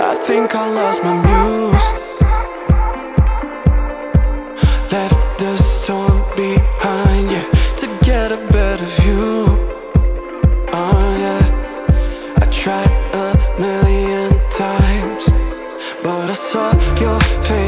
[0.00, 1.86] I think I lost my muse.
[4.92, 7.48] Left the storm behind, yeah
[7.80, 9.46] To get a better view,
[10.72, 11.44] oh yeah.
[12.42, 13.26] I tried a
[13.58, 15.24] million times
[16.02, 17.61] But I saw your face.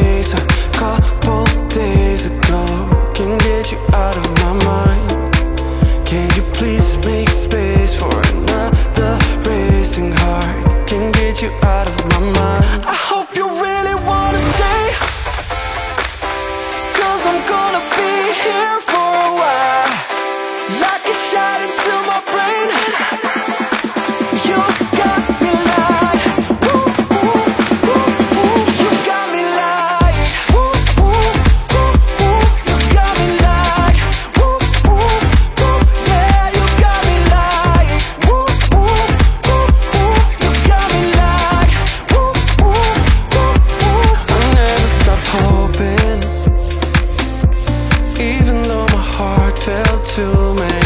[49.64, 50.83] felt too much.